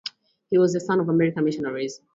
He 0.49 0.57
was 0.57 0.73
the 0.73 0.79
son 0.79 0.99
of 0.99 1.09
American 1.09 1.45
missionaries. 1.45 2.01